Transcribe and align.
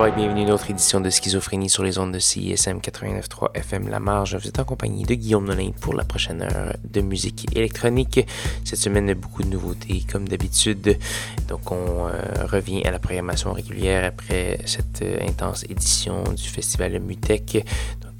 bonsoir 0.00 0.16
et 0.16 0.18
bienvenue 0.18 0.40
à 0.40 0.44
une 0.44 0.50
autre 0.50 0.70
édition 0.70 0.98
de 0.98 1.10
Schizophrénie 1.10 1.68
sur 1.68 1.82
les 1.82 1.98
ondes 1.98 2.12
de 2.12 2.18
CISM 2.18 2.78
89.3 2.78 3.52
FM 3.52 3.88
La 3.88 4.00
Marge. 4.00 4.34
Vous 4.34 4.48
êtes 4.48 4.58
en 4.58 4.64
compagnie 4.64 5.02
de 5.02 5.12
Guillaume 5.12 5.44
Nolin 5.44 5.72
pour 5.78 5.92
la 5.92 6.04
prochaine 6.04 6.40
heure 6.40 6.74
de 6.88 7.02
musique 7.02 7.54
électronique. 7.54 8.26
Cette 8.64 8.78
semaine, 8.78 9.12
beaucoup 9.12 9.42
de 9.42 9.48
nouveautés 9.48 10.02
comme 10.10 10.26
d'habitude. 10.26 10.96
Donc, 11.48 11.70
on 11.70 12.06
euh, 12.06 12.46
revient 12.46 12.82
à 12.86 12.92
la 12.92 12.98
programmation 12.98 13.52
régulière 13.52 14.06
après 14.06 14.60
cette 14.64 15.02
euh, 15.02 15.18
intense 15.28 15.64
édition 15.64 16.24
du 16.32 16.48
festival 16.48 16.98
Mutec 17.00 17.62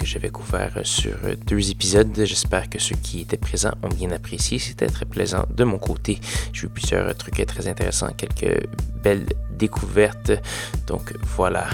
que 0.01 0.07
j'avais 0.07 0.31
couvert 0.31 0.81
sur 0.83 1.15
deux 1.47 1.71
épisodes. 1.71 2.11
J'espère 2.25 2.71
que 2.71 2.79
ceux 2.79 2.97
qui 2.97 3.21
étaient 3.21 3.37
présents 3.37 3.75
ont 3.83 3.89
bien 3.89 4.11
apprécié. 4.13 4.59
C'était 4.59 4.87
très 4.87 5.05
plaisant 5.05 5.45
de 5.55 5.63
mon 5.63 5.79
côté. 5.79 6.19
J'ai 6.55 6.67
eu 6.67 6.69
plusieurs 6.71 7.15
trucs 7.17 7.45
très 7.47 7.69
intéressants, 7.69 8.09
quelques 8.17 8.67
belles 9.03 9.27
découvertes. 9.51 10.33
Donc 10.87 11.13
voilà. 11.37 11.69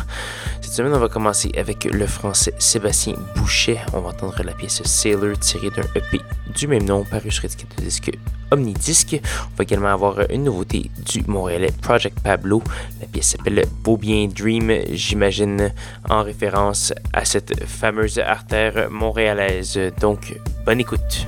Cette 0.60 0.72
semaine, 0.72 0.94
on 0.94 0.98
va 0.98 1.08
commencer 1.08 1.52
avec 1.56 1.84
le 1.84 2.06
français 2.08 2.52
Sébastien 2.58 3.14
Boucher. 3.36 3.78
On 3.92 4.00
va 4.00 4.08
entendre 4.08 4.42
la 4.42 4.52
pièce 4.52 4.82
Sailor 4.82 5.38
tirée 5.38 5.70
d'un 5.70 5.86
EP 5.94 6.20
du 6.54 6.66
même 6.66 6.84
nom 6.84 7.04
paru 7.04 7.30
sur 7.30 7.44
étiquette 7.44 7.78
de 7.78 7.84
disque 7.84 8.10
Omnidisc. 8.50 9.20
On 9.22 9.56
va 9.56 9.64
également 9.64 9.88
avoir 9.88 10.30
une 10.30 10.44
nouveauté 10.44 10.91
du 11.04 11.22
Montréalais 11.27 11.72
Project 11.82 12.20
Pablo. 12.20 12.62
La 13.00 13.06
pièce 13.06 13.30
s'appelle 13.30 13.64
Beau 13.82 13.97
Bien 13.97 14.28
Dream, 14.28 14.72
j'imagine 14.91 15.72
en 16.08 16.22
référence 16.22 16.92
à 17.12 17.24
cette 17.24 17.64
fameuse 17.64 18.16
artère 18.19 18.91
montréalaise. 18.91 19.78
Donc, 20.00 20.34
bonne 20.64 20.81
écoute. 20.81 21.27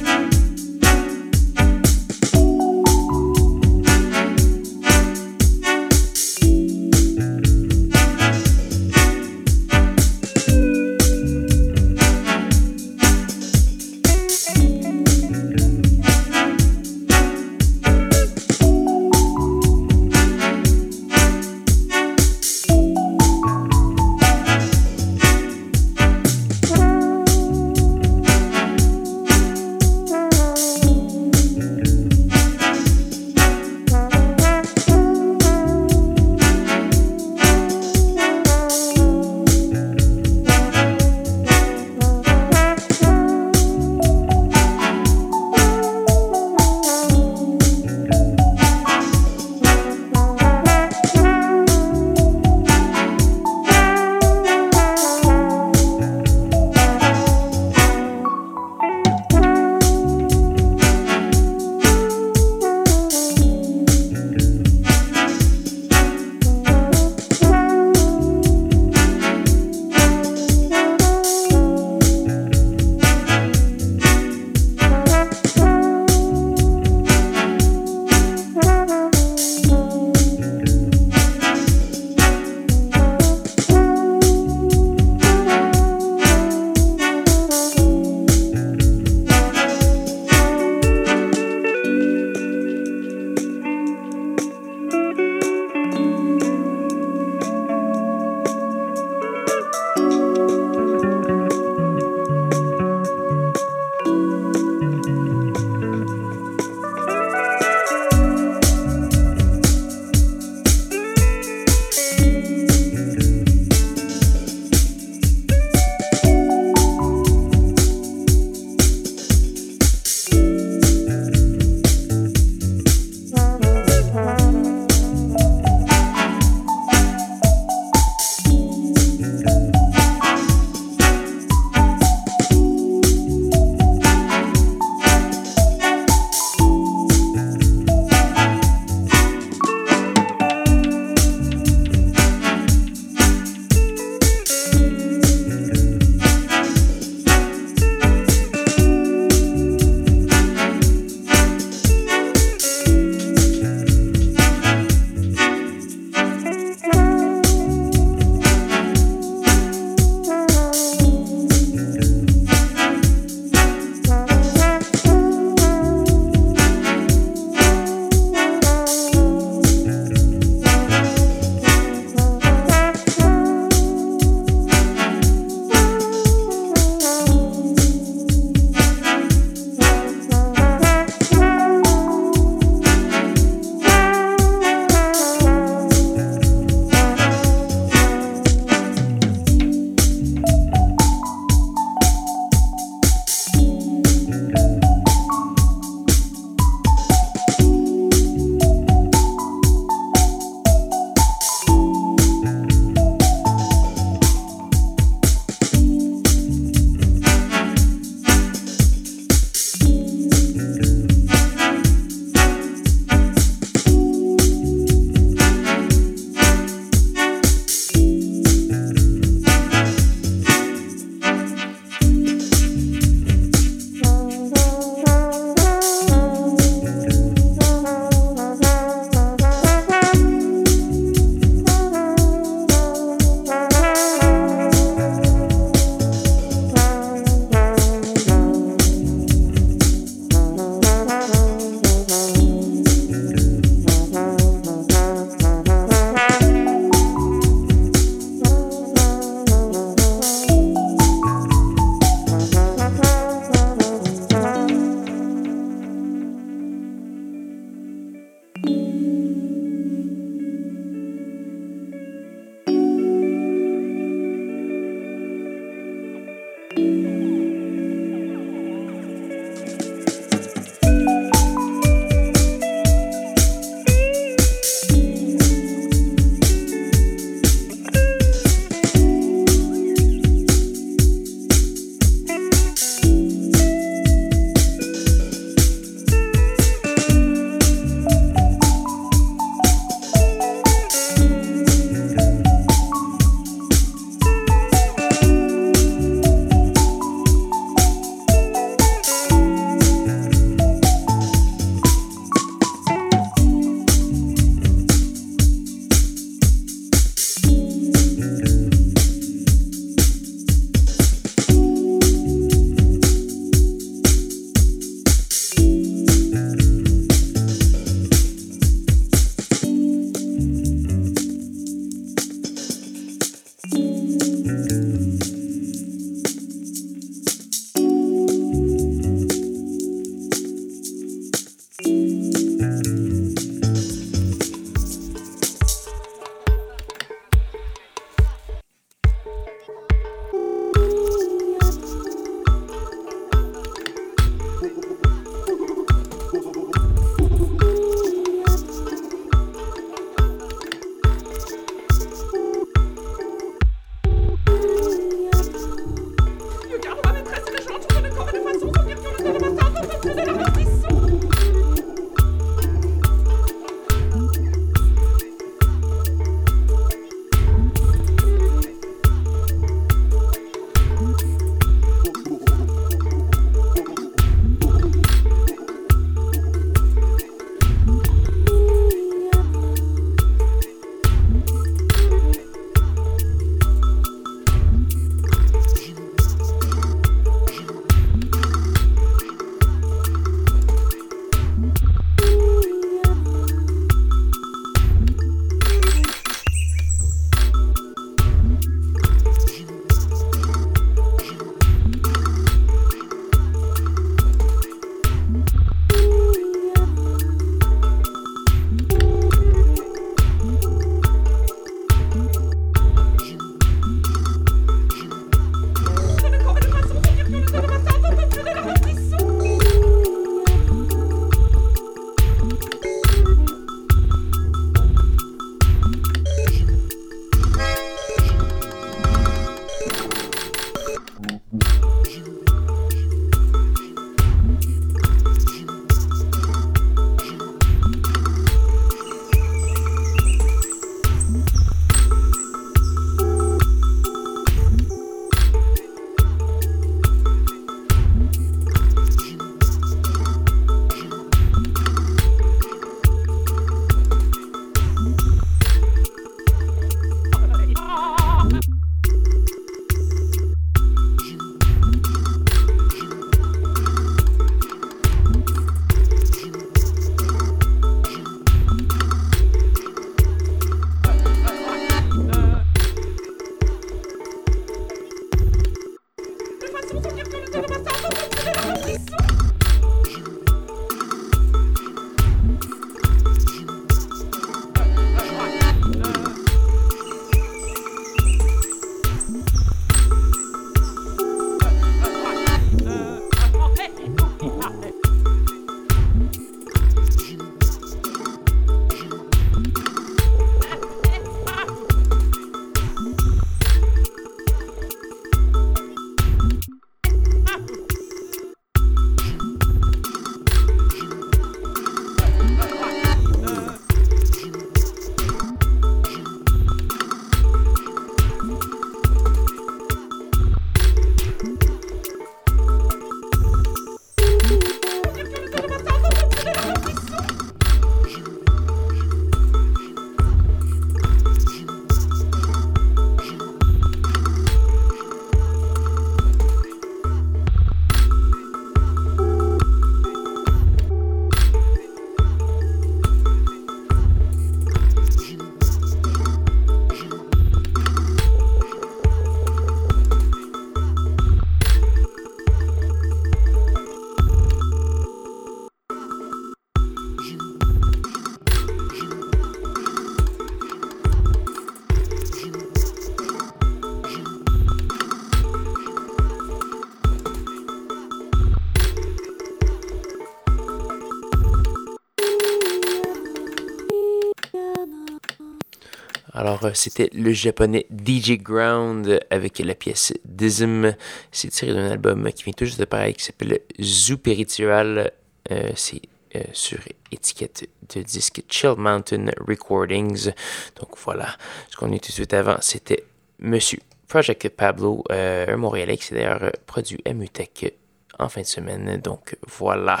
Alors, 576.68 576.76
c'était 576.76 577.08
le 577.14 577.32
japonais 577.32 577.86
DJ 577.90 578.32
Ground 578.32 579.20
avec 579.30 579.58
la 579.58 579.74
pièce 579.74 580.12
Dism. 580.26 580.94
C'est 581.32 581.48
tiré 581.48 581.72
d'un 581.72 581.92
album 581.92 582.30
qui 582.30 582.44
vient 582.44 582.52
tout 582.52 582.66
juste 582.66 582.78
de 582.78 582.84
pareil 582.84 583.14
qui 583.14 583.24
s'appelle 583.24 583.60
Zooperitual. 583.80 585.12
Euh, 585.50 585.70
c'est 585.76 586.02
euh, 586.36 586.42
sur 586.52 586.78
étiquette 587.10 587.70
de 587.94 588.02
disque 588.02 588.42
Chill 588.50 588.74
Mountain 588.76 589.30
Recordings. 589.48 590.30
Donc 590.78 590.90
voilà, 590.98 591.28
ce 591.70 591.76
qu'on 591.78 591.86
a 591.86 591.98
tout 591.98 592.08
de 592.08 592.12
suite 592.12 592.34
avant, 592.34 592.58
c'était 592.60 593.02
Monsieur 593.38 593.78
Project 594.06 594.50
Pablo, 594.50 595.04
euh, 595.10 595.46
un 595.48 595.56
Montréalais 595.56 595.96
qui 595.96 596.04
s'est 596.04 596.16
d'ailleurs 596.16 596.52
produit 596.66 597.00
à 597.06 597.14
Mutech 597.14 597.72
en 598.18 598.28
fin 598.28 598.42
de 598.42 598.46
semaine. 598.46 599.00
Donc 599.02 599.38
voilà. 599.46 600.00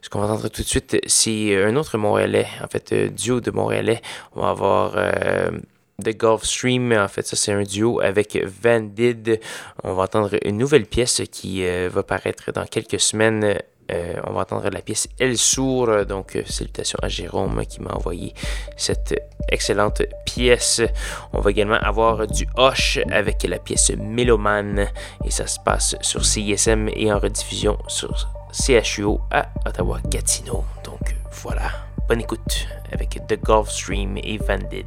Ce 0.00 0.08
qu'on 0.08 0.20
va 0.20 0.28
entendre 0.28 0.48
tout 0.48 0.62
de 0.62 0.66
suite, 0.66 0.96
c'est 1.06 1.62
un 1.62 1.76
autre 1.76 1.98
Montréalais, 1.98 2.46
en 2.64 2.68
fait, 2.68 2.94
duo 2.94 3.42
de 3.42 3.50
Montréalais. 3.50 4.00
On 4.34 4.40
va 4.40 4.48
avoir 4.48 4.96
The 6.00 6.16
Gulf 6.16 6.44
Stream. 6.44 6.92
En 6.92 7.08
fait, 7.08 7.26
ça, 7.26 7.36
c'est 7.36 7.52
un 7.52 7.62
duo 7.62 8.00
avec 8.00 8.38
Vandid. 8.62 9.40
On 9.84 9.94
va 9.94 10.04
entendre 10.04 10.36
une 10.44 10.58
nouvelle 10.58 10.86
pièce 10.86 11.22
qui 11.30 11.64
euh, 11.64 11.88
va 11.92 12.02
paraître 12.02 12.52
dans 12.52 12.64
quelques 12.64 13.00
semaines. 13.00 13.56
Euh, 13.90 14.14
on 14.26 14.32
va 14.32 14.42
entendre 14.42 14.68
la 14.70 14.82
pièce 14.82 15.08
El 15.18 15.36
Sour. 15.36 16.06
Donc, 16.06 16.36
euh, 16.36 16.42
salutations 16.46 16.98
à 17.02 17.08
Jérôme 17.08 17.64
qui 17.66 17.80
m'a 17.80 17.92
envoyé 17.92 18.34
cette 18.76 19.20
excellente 19.48 20.02
pièce. 20.24 20.82
On 21.32 21.40
va 21.40 21.50
également 21.50 21.78
avoir 21.78 22.26
du 22.26 22.46
Hoche 22.56 22.98
avec 23.10 23.42
la 23.44 23.58
pièce 23.58 23.90
Méloman. 23.90 24.86
Et 25.24 25.30
ça 25.30 25.46
se 25.46 25.58
passe 25.60 25.96
sur 26.00 26.24
CISM 26.24 26.88
et 26.94 27.12
en 27.12 27.18
rediffusion 27.18 27.78
sur 27.88 28.28
CHUO 28.52 29.20
à 29.30 29.48
Ottawa-Gatineau. 29.66 30.64
Donc, 30.84 31.14
voilà. 31.42 31.70
Bonne 32.08 32.20
écoute 32.20 32.66
avec 32.92 33.18
The 33.28 33.40
Gulf 33.40 33.70
Stream 33.70 34.16
et 34.18 34.38
Vandid. 34.38 34.86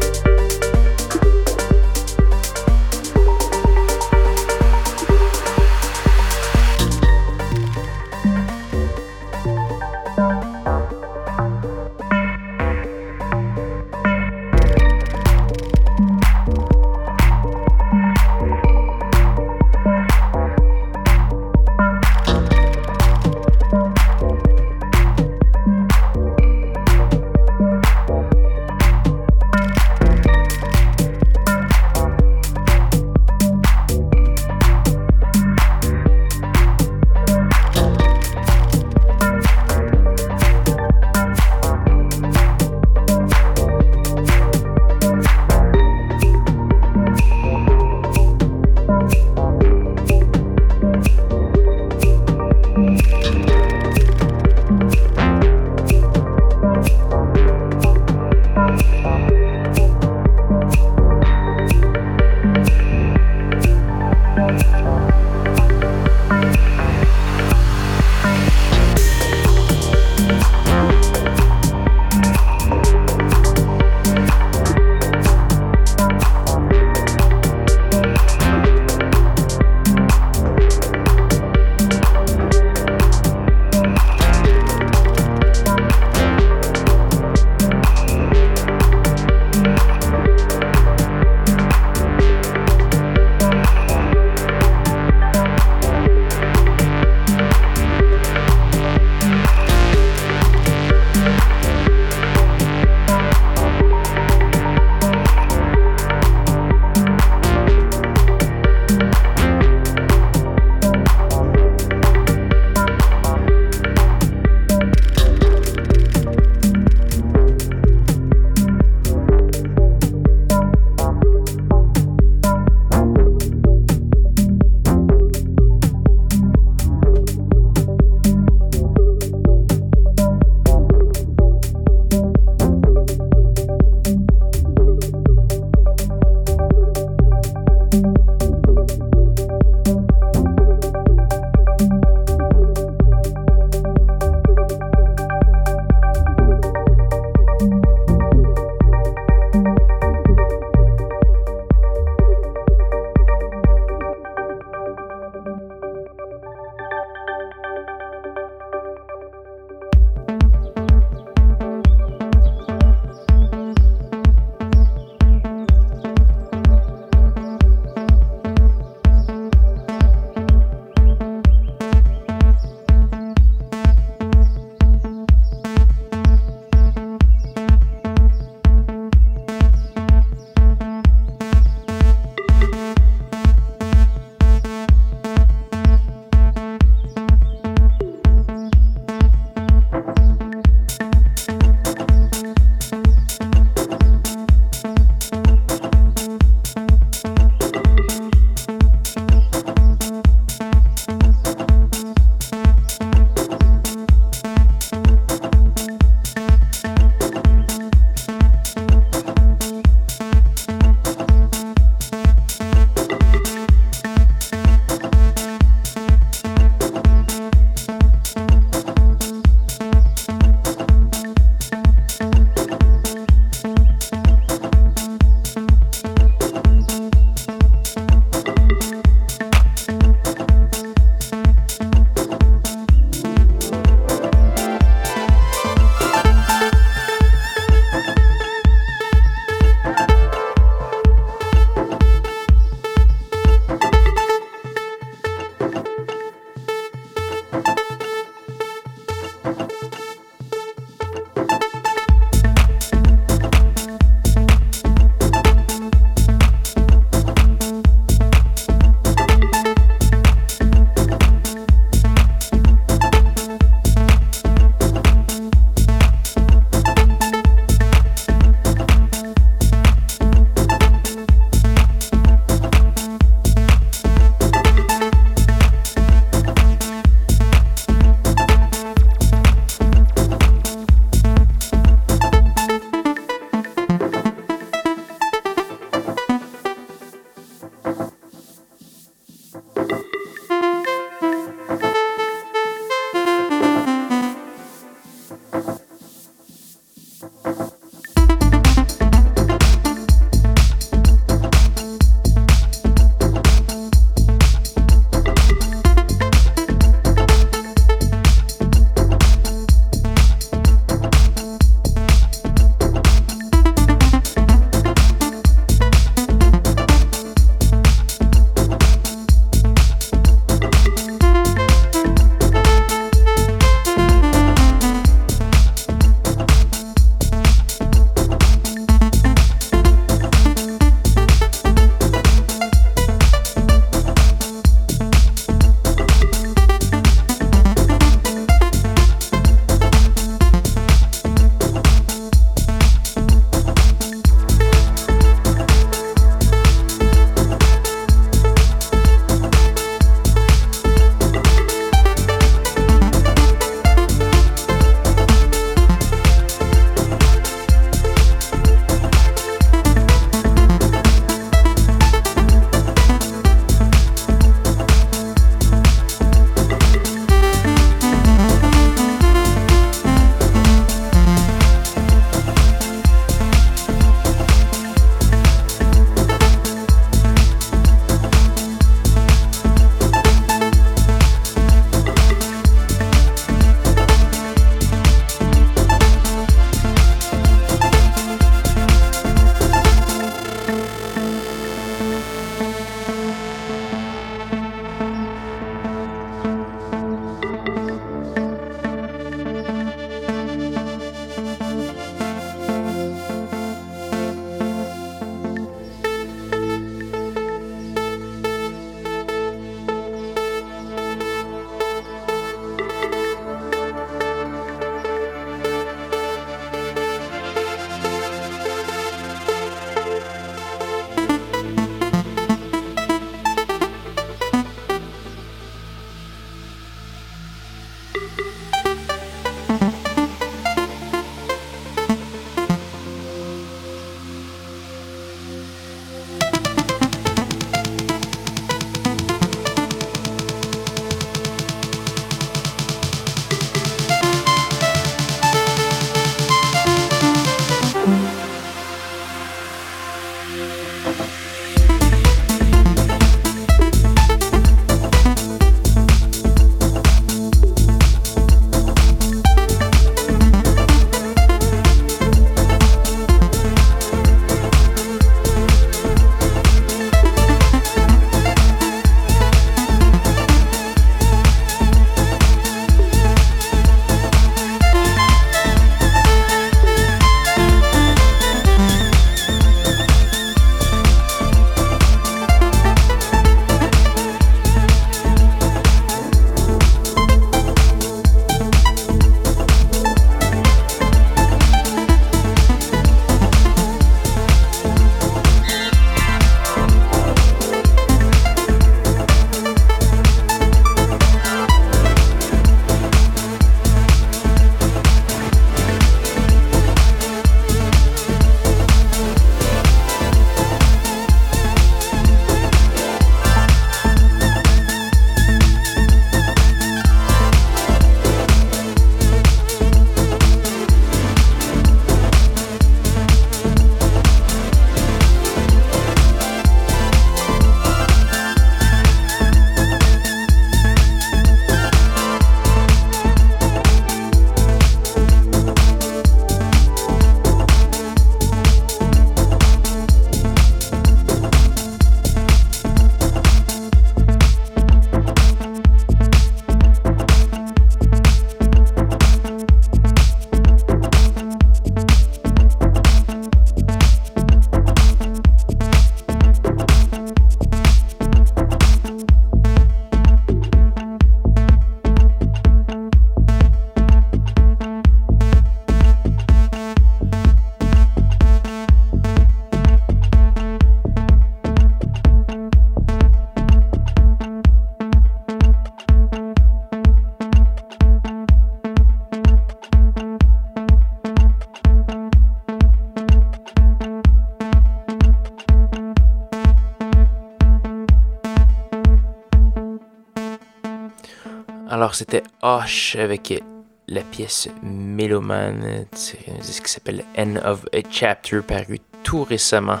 C'était 592.12 592.42
Hush 592.62 593.16
avec 593.16 593.62
la 594.06 594.22
pièce 594.22 594.68
Mélomane, 594.82 596.06
un 596.48 596.58
disque 596.60 596.84
qui 596.84 596.92
s'appelle 596.92 597.24
End 597.38 597.56
of 597.64 597.86
a 597.92 598.00
Chapter, 598.10 598.60
paru 598.60 599.00
tout 599.22 599.44
récemment. 599.44 600.00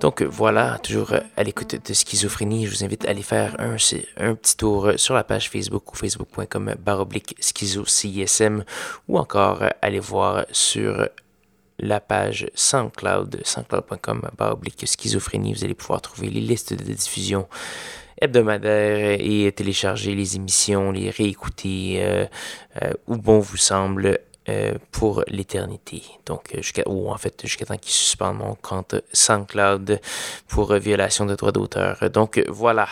Donc 0.00 0.20
voilà, 0.22 0.78
toujours 0.78 1.14
à 1.36 1.42
l'écoute 1.42 1.76
de 1.86 1.94
Schizophrénie, 1.94 2.66
je 2.66 2.76
vous 2.76 2.84
invite 2.84 3.06
à 3.06 3.10
aller 3.10 3.22
faire 3.22 3.56
un, 3.58 3.76
petit 4.34 4.56
tour 4.56 4.92
sur 4.96 5.14
la 5.14 5.24
page 5.24 5.48
Facebook 5.48 5.92
ou 5.92 5.96
facebook.com 5.96 6.74
baroblique 6.78 7.36
ou 9.08 9.18
encore 9.18 9.62
aller 9.80 10.00
voir 10.00 10.44
sur 10.50 11.08
la 11.78 12.00
page 12.00 12.50
SoundCloud, 12.54 13.40
soundcloud.com 13.44 14.30
baroblique 14.36 14.86
schizophrénie. 14.86 15.54
Vous 15.54 15.64
allez 15.64 15.74
pouvoir 15.74 16.00
trouver 16.00 16.28
les 16.28 16.40
listes 16.40 16.74
de 16.74 16.92
diffusion 16.92 17.48
hebdomadaire 18.22 19.18
et 19.20 19.50
télécharger 19.52 20.14
les 20.14 20.36
émissions, 20.36 20.92
les 20.92 21.10
réécouter 21.10 22.00
euh, 22.02 22.26
euh, 22.82 22.92
où 23.08 23.16
bon 23.16 23.40
vous 23.40 23.56
semble. 23.56 24.18
Euh, 24.48 24.74
pour 24.90 25.22
l'éternité. 25.28 26.02
Donc, 26.26 26.50
jusqu'à, 26.56 26.82
ou 26.86 27.10
en 27.10 27.16
fait, 27.16 27.42
jusqu'à 27.42 27.64
temps 27.64 27.76
qu'il 27.76 27.92
suspende 27.92 28.38
mon 28.38 28.56
compte 28.56 28.96
SoundCloud 29.12 30.00
pour 30.48 30.74
violation 30.74 31.26
de 31.26 31.36
droits 31.36 31.52
d'auteur. 31.52 32.10
Donc, 32.10 32.44
voilà. 32.48 32.88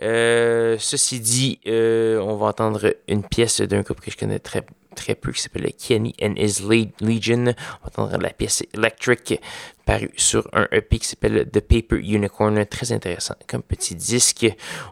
ceci 0.00 1.20
dit, 1.20 1.60
on 1.66 2.36
va 2.36 2.46
entendre 2.46 2.94
une 3.06 3.22
pièce 3.22 3.60
d'un 3.60 3.82
groupe 3.82 4.00
que 4.00 4.10
je 4.10 4.16
connais 4.16 4.40
très 4.40 4.64
très 4.94 5.14
peu 5.14 5.32
qui 5.32 5.40
s'appelle 5.40 5.72
Kenny 5.72 6.14
and 6.22 6.34
His 6.36 6.62
Legion. 7.00 7.46
On 7.46 7.84
va 7.84 7.86
entendre 7.86 8.18
la 8.18 8.30
pièce 8.30 8.62
Electric 8.74 9.40
paru 9.84 10.10
sur 10.16 10.48
un 10.52 10.66
EP 10.72 10.98
qui 10.98 11.06
s'appelle 11.06 11.48
The 11.50 11.60
Paper 11.60 11.96
Unicorn. 11.96 12.64
Très 12.66 12.92
intéressant 12.92 13.34
comme 13.46 13.62
petit 13.62 13.94
disque. 13.94 14.46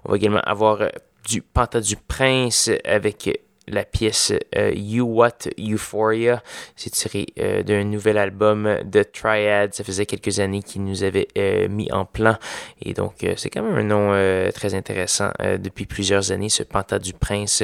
On 0.04 0.11
va 0.11 0.16
également 0.16 0.40
avoir 0.40 0.82
euh, 0.82 0.88
du 1.28 1.42
Panta 1.42 1.80
du 1.80 1.96
Prince 1.96 2.70
avec 2.84 3.40
la 3.68 3.85
pièce 3.85 4.33
euh, 4.57 4.72
You 4.74 5.04
What 5.07 5.48
Euphoria. 5.59 6.42
C'est 6.76 6.90
tiré 6.90 7.26
euh, 7.38 7.62
d'un 7.62 7.85
nouvel 7.85 8.18
album 8.18 8.78
de 8.85 9.02
Triad. 9.02 9.74
Ça 9.74 9.85
faisait 9.85 10.07
quelques 10.07 10.40
années 10.40 10.62
qu'il 10.62 10.85
nous 10.85 11.02
avait 11.02 11.28
mis 11.68 11.90
en 11.92 12.04
plan. 12.04 12.37
Et 12.83 12.94
donc, 12.94 13.26
c'est 13.37 13.50
quand 13.50 13.62
même 13.62 13.76
un 13.76 13.85
nom 13.85 14.50
très 14.52 14.74
intéressant 14.74 15.31
depuis 15.59 15.87
plusieurs 15.87 16.33
années, 16.33 16.48
ce 16.48 16.62
Panta 16.62 16.98
du 16.98 17.12
Prince. 17.12 17.62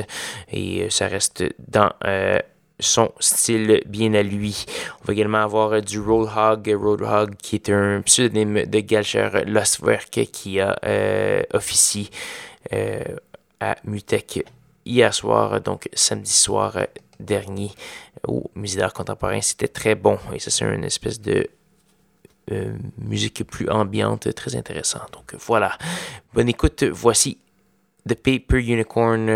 Et 0.53 0.89
ça 0.91 1.09
reste 1.09 1.45
dans 1.69 1.91
son 2.81 3.13
style 3.21 3.83
bien 3.87 4.15
à 4.15 4.23
lui. 4.23 4.67
On 5.03 5.07
va 5.07 5.13
également 5.13 5.39
avoir 5.39 5.73
euh, 5.73 5.81
du 5.81 6.01
Roadhog, 6.01 6.75
Roadhog 6.77 7.37
qui 7.37 7.57
est 7.57 7.71
un 7.71 8.03
pseudonyme 8.03 8.65
de 8.65 8.81
Galcher 8.81 9.29
Lostwerk 9.47 10.11
qui 10.33 10.61
a 10.61 10.77
euh, 10.85 11.43
officié 11.53 12.09
euh, 12.73 13.03
à 13.61 13.77
Mutec 13.85 14.45
hier 14.85 15.13
soir, 15.13 15.61
donc 15.61 15.89
samedi 15.93 16.33
soir 16.33 16.79
dernier 17.21 17.71
au 18.27 18.51
Musée 18.55 18.81
d'art 18.81 18.93
contemporain. 18.93 19.41
C'était 19.41 19.69
très 19.69 19.95
bon 19.95 20.19
et 20.33 20.39
ça 20.39 20.51
c'est 20.51 20.65
une 20.65 20.85
espèce 20.85 21.21
de 21.21 21.49
musique 22.99 23.45
plus 23.45 23.69
ambiante, 23.69 24.35
très 24.35 24.57
intéressant. 24.57 25.01
Donc 25.13 25.35
voilà, 25.47 25.77
bonne 26.35 26.49
écoute. 26.49 26.85
Voici 26.85 27.39
The 28.07 28.15
Paper 28.15 28.59
Unicorn, 28.59 29.29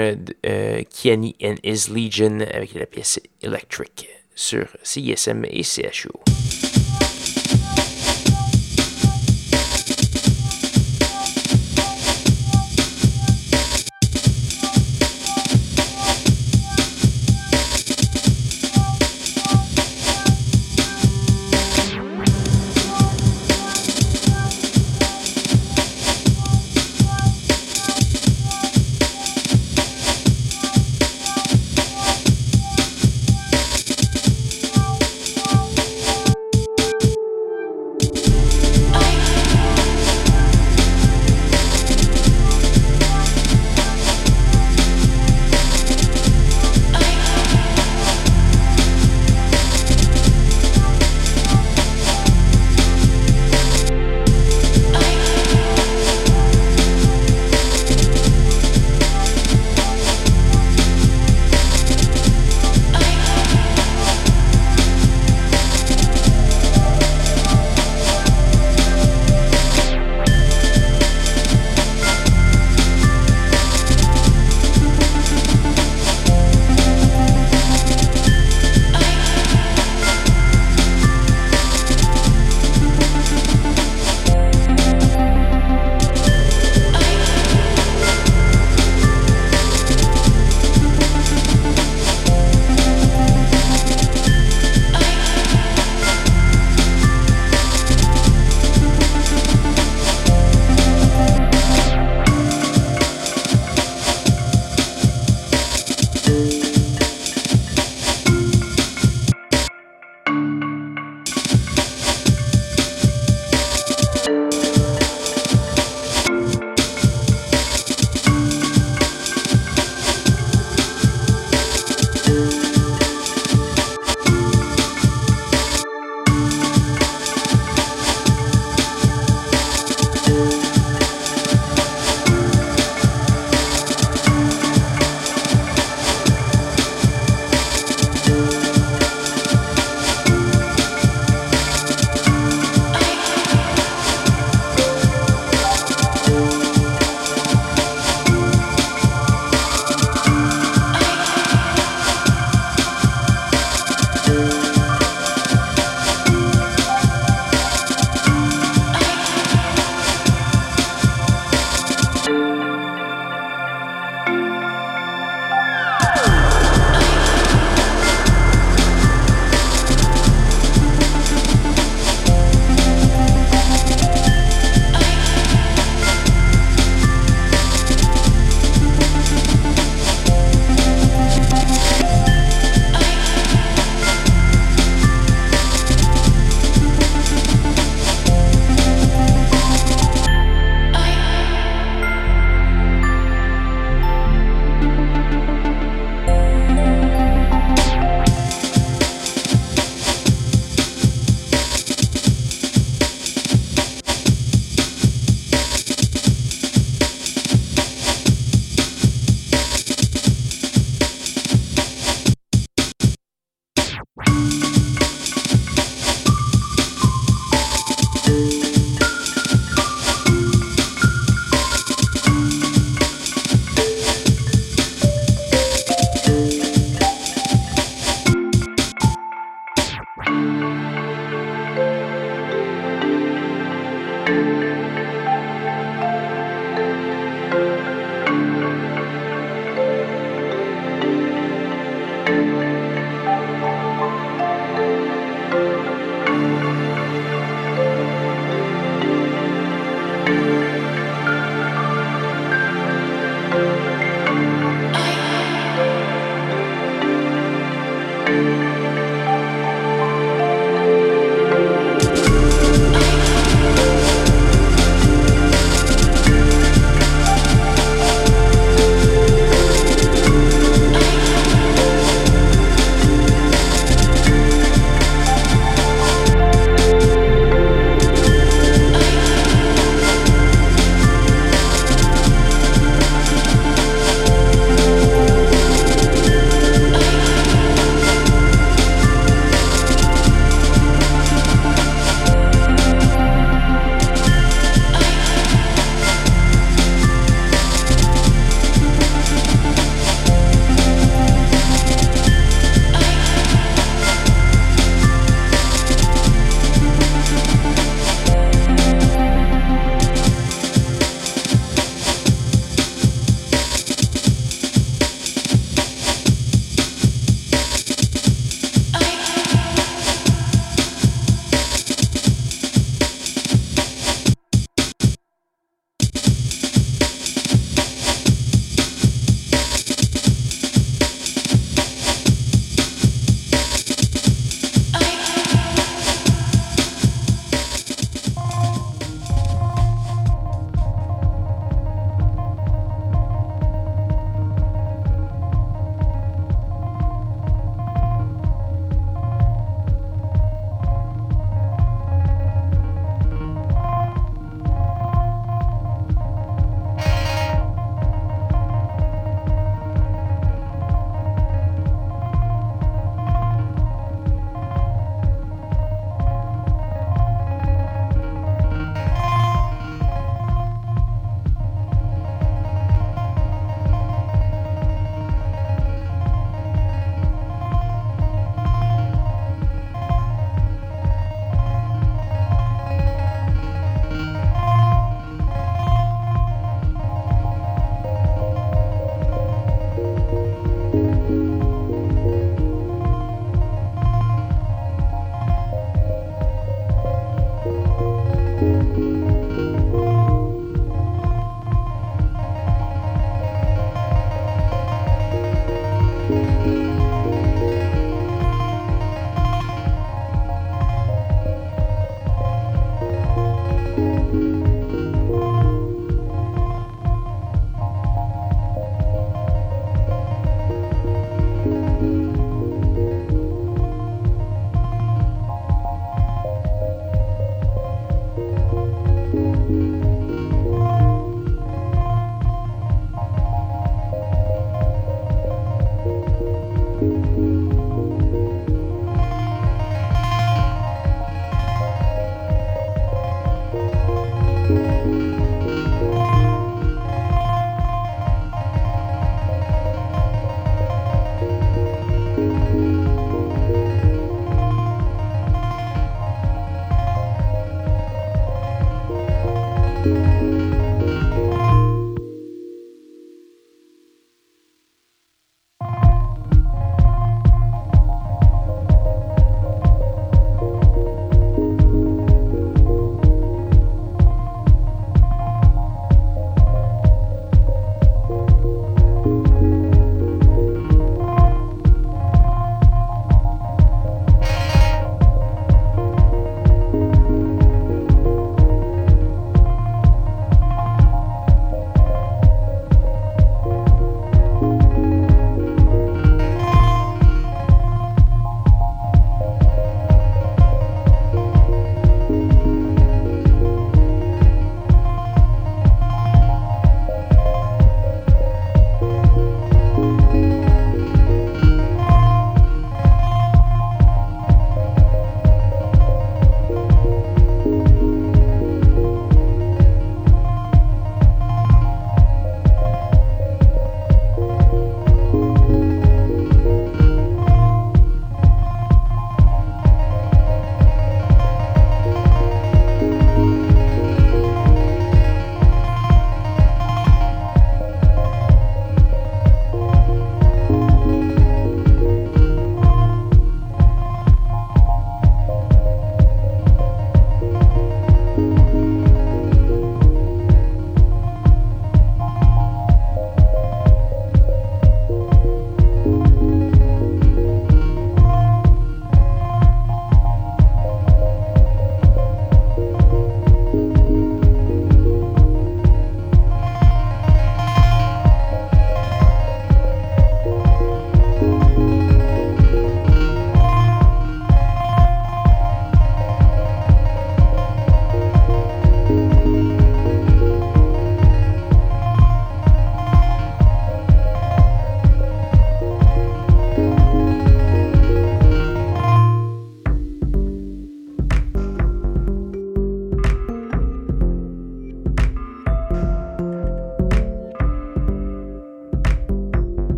uh, 0.44 0.84
Kiani 0.84 1.34
and 1.42 1.56
His 1.64 1.88
Legion 1.88 2.40
avec 2.40 2.74
la 2.74 2.86
pièce 2.86 3.18
Electric 3.40 4.08
sur 4.34 4.66
CISM 4.82 5.44
et 5.46 5.62
CHU. 5.62 6.37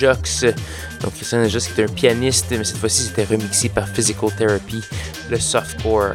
Donc 0.00 1.14
Christian 1.14 1.38
Nojox 1.38 1.68
qui 1.68 1.80
est 1.80 1.84
un 1.84 1.92
pianiste, 1.92 2.46
mais 2.50 2.64
cette 2.64 2.78
fois-ci 2.78 3.02
c'était 3.04 3.24
remixé 3.24 3.68
par 3.68 3.88
Physical 3.88 4.30
Therapy, 4.36 4.82
le 5.30 5.38
softcore. 5.38 6.14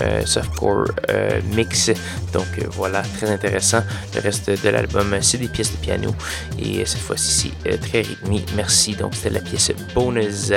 Euh, 0.00 0.24
softcore 0.24 0.86
euh, 1.10 1.40
mix. 1.54 1.90
Donc 2.32 2.46
euh, 2.58 2.64
voilà, 2.70 3.02
très 3.18 3.30
intéressant. 3.30 3.82
Le 4.14 4.20
reste 4.20 4.50
de 4.50 4.68
l'album, 4.70 5.14
c'est 5.20 5.36
des 5.36 5.48
pièces 5.48 5.72
de 5.72 5.76
piano. 5.76 6.14
Et 6.58 6.84
cette 6.86 7.00
fois-ci, 7.00 7.52
c'est 7.62 7.78
très 7.80 8.00
rythmé. 8.00 8.42
Merci. 8.56 8.94
Donc 8.94 9.14
c'était 9.14 9.30
la 9.30 9.40
pièce 9.40 9.72
bonus. 9.94 10.52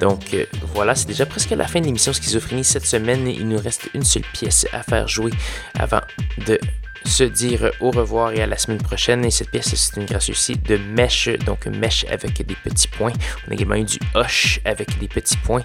Donc 0.00 0.34
voilà, 0.74 0.94
c'est 0.94 1.08
déjà 1.08 1.26
presque 1.26 1.50
la 1.50 1.66
fin 1.66 1.80
de 1.80 1.86
l'émission 1.86 2.12
Schizophrénie 2.12 2.64
cette 2.64 2.86
semaine. 2.86 3.26
Il 3.26 3.48
nous 3.48 3.58
reste 3.58 3.90
une 3.92 4.04
seule 4.04 4.24
pièce 4.32 4.66
à 4.72 4.82
faire 4.82 5.06
jouer 5.08 5.32
avant 5.78 6.00
de 6.46 6.58
se 7.04 7.24
dire 7.24 7.70
au 7.80 7.90
revoir 7.90 8.32
et 8.32 8.42
à 8.42 8.46
la 8.46 8.56
semaine 8.56 8.80
prochaine. 8.80 9.24
Et 9.24 9.30
cette 9.30 9.50
pièce, 9.50 9.74
c'est 9.74 10.00
une 10.00 10.06
grâce 10.06 10.28
aussi 10.30 10.56
de 10.56 10.76
Mesh, 10.76 11.28
donc 11.46 11.66
Mesh 11.66 12.04
avec 12.10 12.44
des 12.44 12.54
petits 12.54 12.88
points. 12.88 13.12
On 13.46 13.50
a 13.50 13.54
également 13.54 13.76
eu 13.76 13.84
du 13.84 13.98
Hoche 14.14 14.60
avec 14.64 14.98
des 14.98 15.08
petits 15.08 15.36
points. 15.38 15.62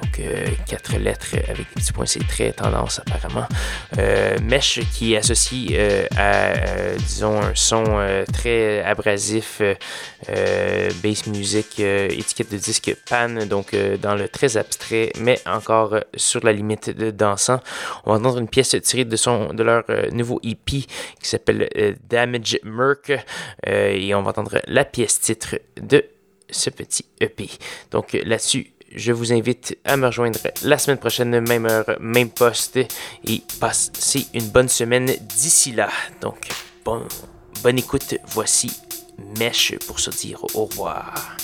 Donc 0.00 0.18
euh, 0.18 0.46
quatre 0.68 0.96
lettres 0.96 1.36
avec 1.48 1.56
des 1.56 1.74
petits 1.80 1.92
points, 1.92 2.06
c'est 2.06 2.26
très 2.26 2.52
tendance 2.52 3.00
apparemment. 3.00 3.46
Euh, 3.98 4.36
Mesh 4.42 4.80
qui 4.92 5.16
associe 5.16 5.70
euh, 5.72 6.06
à, 6.16 6.52
disons, 6.98 7.40
un 7.40 7.54
son 7.54 7.84
très 8.32 8.82
abrasif, 8.82 9.62
bass 11.02 11.26
music, 11.26 11.80
étiquette 11.80 12.50
de 12.52 12.56
disque 12.56 12.94
pan, 13.08 13.46
donc 13.46 13.74
dans 14.00 14.14
le 14.14 14.28
très 14.28 14.56
abstrait, 14.56 15.12
mais 15.18 15.40
encore 15.46 15.96
sur 16.16 16.44
la 16.44 16.52
limite 16.52 16.90
de 16.90 17.10
dansant. 17.10 17.60
On 18.04 18.12
va 18.12 18.18
entendre 18.18 18.38
une 18.38 18.48
pièce 18.48 18.76
tirée 18.82 19.04
de, 19.04 19.16
son, 19.16 19.52
de 19.52 19.62
leur 19.62 19.84
nouveau 20.12 20.40
EP 20.42 20.73
qui 20.82 21.28
s'appelle 21.28 21.68
euh, 21.76 21.94
Damage 22.08 22.58
Merc. 22.64 23.10
Euh, 23.66 23.88
et 23.92 24.14
on 24.14 24.22
va 24.22 24.30
entendre 24.30 24.60
la 24.66 24.84
pièce 24.84 25.20
titre 25.20 25.56
de 25.80 26.04
ce 26.50 26.70
petit 26.70 27.06
EP. 27.20 27.48
Donc 27.90 28.12
là-dessus, 28.24 28.72
je 28.94 29.12
vous 29.12 29.32
invite 29.32 29.76
à 29.84 29.96
me 29.96 30.06
rejoindre 30.06 30.38
la 30.62 30.78
semaine 30.78 30.98
prochaine, 30.98 31.40
même 31.40 31.66
heure, 31.66 31.96
même 32.00 32.30
poste, 32.30 32.76
et 32.76 33.42
passez 33.58 34.26
une 34.34 34.48
bonne 34.48 34.68
semaine 34.68 35.06
d'ici 35.20 35.72
là. 35.72 35.88
Donc, 36.20 36.38
bon, 36.84 37.02
bonne 37.62 37.78
écoute, 37.78 38.14
voici 38.28 38.70
Mèche 39.38 39.76
pour 39.86 40.00
se 40.00 40.10
dire 40.10 40.44
au 40.54 40.64
revoir. 40.64 41.36